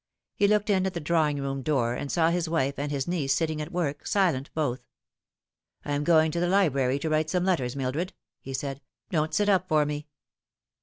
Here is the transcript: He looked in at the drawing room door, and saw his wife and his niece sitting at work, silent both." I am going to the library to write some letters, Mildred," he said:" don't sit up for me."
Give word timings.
He 0.33 0.47
looked 0.47 0.71
in 0.71 0.87
at 0.87 0.95
the 0.95 0.99
drawing 0.99 1.39
room 1.39 1.61
door, 1.61 1.93
and 1.93 2.11
saw 2.11 2.31
his 2.31 2.49
wife 2.49 2.79
and 2.79 2.91
his 2.91 3.07
niece 3.07 3.35
sitting 3.35 3.61
at 3.61 3.71
work, 3.71 4.07
silent 4.07 4.49
both." 4.55 4.81
I 5.85 5.91
am 5.91 6.03
going 6.03 6.31
to 6.31 6.39
the 6.39 6.49
library 6.49 6.97
to 6.97 7.09
write 7.11 7.29
some 7.29 7.45
letters, 7.45 7.75
Mildred," 7.75 8.13
he 8.39 8.51
said:" 8.51 8.81
don't 9.11 9.31
sit 9.35 9.47
up 9.47 9.67
for 9.67 9.85
me." 9.85 10.07